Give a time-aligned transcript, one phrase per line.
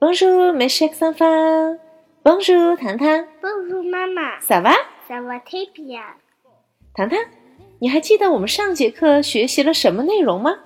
[0.00, 1.78] mes chers enfants.
[2.24, 3.26] Bonjour，糖糖。
[3.38, 4.74] 不如妈妈，Ça va？
[5.06, 6.16] 萨瓦特比亚，
[6.94, 7.18] 糖糖，
[7.78, 10.56] 你还记得我们上节课学习了什么内容吗？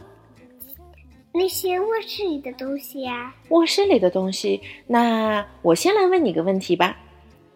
[1.32, 4.60] 那些卧室里的东西呀、卧室里的东西。
[4.86, 6.96] 那我先来问你个问题吧。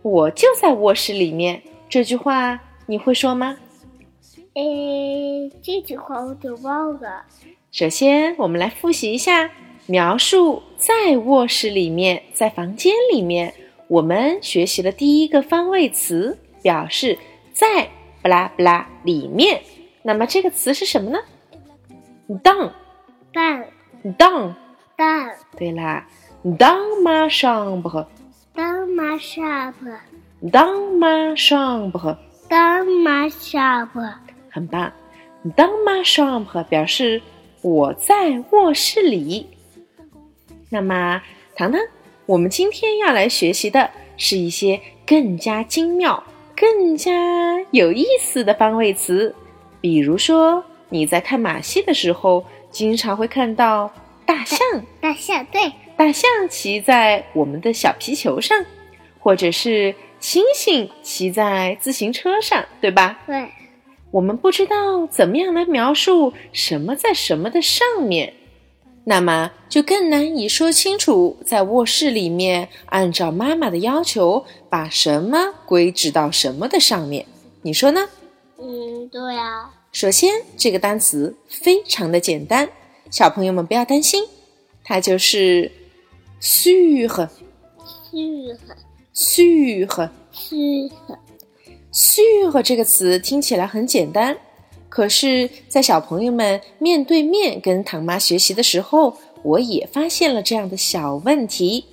[0.02, 3.56] 我就在卧室里面，这句话你会说吗？
[4.54, 7.24] 诶，这句话我给忘了。
[7.70, 9.48] 首先，我们来复习一下
[9.90, 13.54] 描述在卧室里面，在房间里面。
[13.88, 17.18] 我们学习了第一个方位词，表示
[17.54, 17.88] 在
[18.20, 19.62] 不拉不拉里面。
[20.02, 21.18] 那么这个词是什么呢
[22.44, 22.70] ？down
[23.32, 23.66] 蛋
[24.18, 24.52] down。
[24.94, 26.06] 蛋对啦
[26.44, 28.06] chambre
[28.54, 29.86] 当马沙布
[30.50, 32.16] dans ma chambre
[32.48, 34.00] 当马沙布
[34.50, 34.92] 很棒。
[35.56, 37.22] dans ma chambre 表示
[37.62, 39.46] 我在卧室里。
[40.70, 41.22] 那么，
[41.56, 41.80] 糖糖，
[42.26, 46.22] 我们今天要来学习的是一些更加精妙、
[46.54, 47.12] 更加
[47.70, 49.34] 有意思的方位词。
[49.80, 53.90] 比如说，你在看马戏的时候，经常会看到
[54.26, 54.58] 大象，
[55.00, 58.64] 大象对大象骑在我们的小皮球上，
[59.18, 63.20] 或者是猩猩骑在自行车上，对吧？
[63.26, 63.48] 对
[64.10, 68.34] 我们不知道怎么样来描述什么在什么的上面，
[69.08, 77.24] 那么就更难以说清楚在卧室里面按照妈妈的要求把什么归置到什么的上面。
[77.62, 78.06] 你说呢？
[78.58, 79.70] 嗯对啊。
[79.92, 82.68] 首先，这个单词非常的简单，
[83.10, 84.22] 小朋友们不要担心，
[84.84, 85.72] 它就是
[86.42, 87.30] sur 是和
[88.12, 88.58] sur
[89.14, 90.10] 是和
[91.90, 94.36] sur 这个词听起来很简单，
[94.88, 101.84] 可是，在小朋友们面对面跟唐妈学习的时候，我也发现了这样的小问题。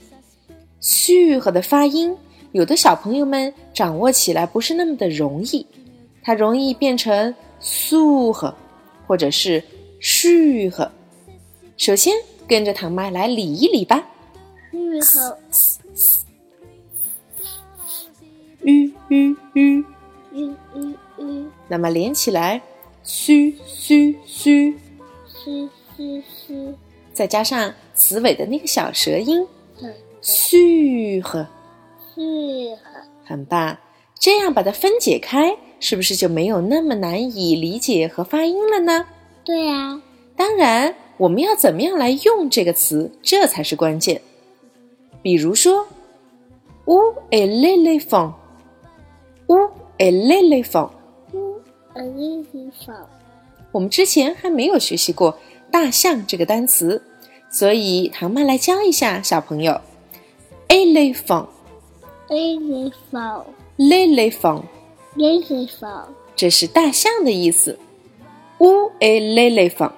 [0.81, 2.15] sur 的发音，
[2.51, 5.65] 有的小朋友们掌握起来不是那么的容易，
[6.21, 8.53] 它容易变成 sur
[9.05, 9.63] 或者是
[10.01, 10.89] sur。
[11.77, 12.13] 首先，
[12.47, 14.07] 跟着唐妈来理一理吧。
[14.71, 15.37] 是和
[18.63, 19.85] u u u，
[20.31, 22.61] 嗯嗯嗯那么连起来
[23.05, 24.73] ，su su su。
[25.27, 26.75] 是是是
[27.13, 29.47] 再加上词尾的那个小舌音
[29.79, 31.45] 很 sur，
[32.13, 33.77] 是和很棒。
[34.19, 39.05] 这样把它分解开，是不是就没有那么难以理解和发音了呢？
[39.43, 40.01] 对啊
[40.35, 44.21] 当然，我们要怎么样来用这个词，这才是关键。
[45.21, 45.87] 比如说
[46.85, 46.99] ，où
[47.29, 50.89] est l'éléphant？où est l'éléphant？
[51.95, 53.09] 不呃那地方
[53.71, 55.39] 我们之前还没有学习过
[55.71, 57.01] “大象”这个单词，
[57.49, 59.79] 所以唐妈来教一下小朋友。
[60.67, 61.47] elephant
[62.27, 63.45] elephant
[63.77, 64.63] leaflet
[65.17, 67.79] it 这是大象的意思。
[68.59, 69.91] où est l'éléphant？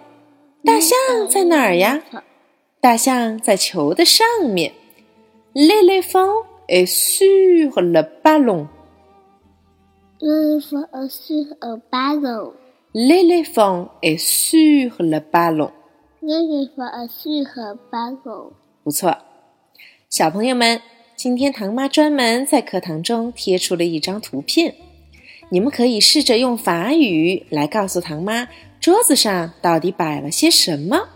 [0.64, 0.98] 大象
[1.30, 2.04] 在哪儿呀？
[2.80, 4.74] 大象在球的上面。
[5.54, 8.68] l'éléphant est sur le ballon。
[10.20, 12.52] 地方呃是呃巴龙
[12.92, 15.70] l'éléphant est sur le ballon。
[16.22, 18.52] 那地方呃是和巴龙
[18.84, 19.16] 不错，
[20.10, 20.82] 小朋友们，
[21.16, 24.74] 今天唐妈专门在课堂中贴出了一张图片，
[25.50, 28.48] 你们可以试着用法语来告诉唐妈
[28.80, 31.10] 桌子上到底摆了些什么。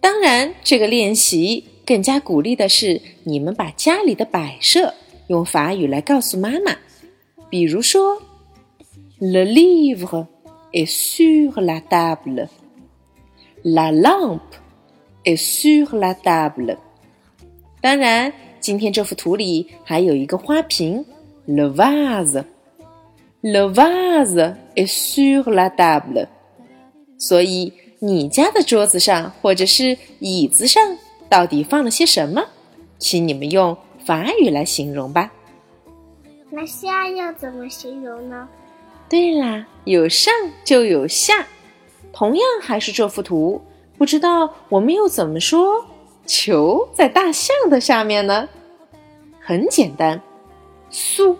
[0.00, 4.94] 当然，这个练习更加鼓励的是你们把家里的摆设
[5.26, 6.76] 用法语来告诉妈妈，
[7.48, 8.20] 比如说
[9.18, 10.26] ，le livre
[10.72, 12.48] est sur la table。
[13.62, 14.40] La lampe
[15.24, 16.76] est sur la table。
[17.80, 21.04] 当然，今天这幅图里还有一个花瓶
[21.46, 22.44] ，le vase。
[23.40, 26.26] Le vase est sur la table。
[27.18, 30.82] 所以，你家的桌子上或者是椅子上
[31.28, 32.44] 到底放了些什么？
[32.98, 35.32] 请你们用法语来形容吧。
[36.50, 38.48] 那下要怎么形容呢？
[39.08, 40.32] 对啦，有上
[40.64, 41.46] 就有下，
[42.12, 43.60] 同样还是这幅图，
[43.98, 45.84] 不知道我们又怎么说
[46.24, 48.48] 球在大象的下面呢？
[49.40, 50.20] 很简单
[50.90, 51.36] ，sous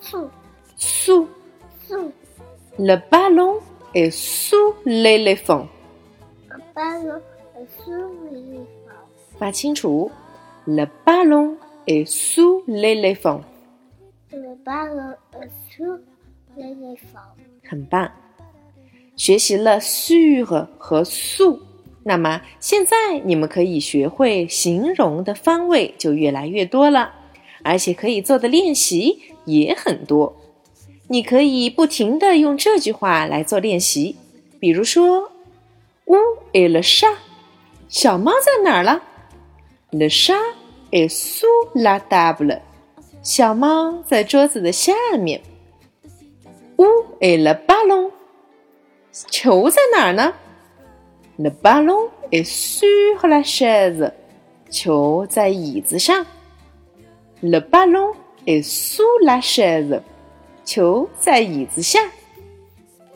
[0.00, 0.28] 素
[0.78, 1.26] sous
[1.86, 2.10] 素
[2.78, 3.60] le ballon
[3.92, 5.66] est sous l'éléphant。
[6.74, 7.20] 巴龙
[7.54, 7.90] 呃素
[8.30, 8.94] 的地方
[9.38, 10.10] 发清楚
[10.64, 11.56] ，le ballon
[11.86, 13.40] est sous l'éléphant。
[14.64, 14.98] 巴龙
[15.32, 15.84] 呃素
[16.56, 17.22] 的地方
[17.68, 18.10] 很棒，
[19.16, 21.58] 学习了 sur 和 su，
[22.04, 27.12] 那么现在你们可以学会形容的方位就越来越多了，
[27.62, 30.36] 而且可以做的练习也很多。
[31.08, 34.16] 你可以不停的用这句话来做练习，
[34.58, 35.30] 比如说
[36.06, 36.16] ，Où
[36.52, 37.16] est le chat？
[37.88, 39.02] 小猫在哪儿了
[39.90, 40.40] ？Le chat
[40.90, 41.44] est sous
[41.74, 42.60] la table。
[43.22, 45.40] 小猫在桌子的下面。
[46.76, 46.84] 屋
[47.20, 48.10] ，e s le ballon？
[49.12, 50.34] 球在哪儿呢
[51.36, 54.12] ？Le ballon est sur la chaise。
[54.70, 56.26] 球在椅子上。
[57.40, 58.14] Le ballon
[58.44, 60.02] est sous la chaise。
[60.64, 62.10] 球在椅子下。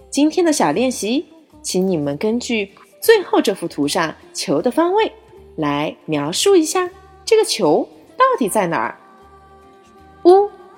[0.09, 1.27] 今天的小练习，
[1.63, 2.71] 请你们根据
[3.01, 5.11] 最后这幅图上球的方位
[5.57, 6.89] 来描述一下
[7.25, 8.97] 这个球到底在哪儿。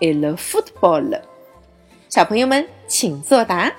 [0.00, 1.20] Où est le football？
[2.08, 3.72] 小朋友们，请作答。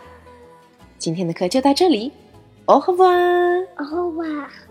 [0.98, 2.12] 今天的课就到这里。
[2.66, 3.66] Au revoir。
[3.78, 4.69] Au revoir。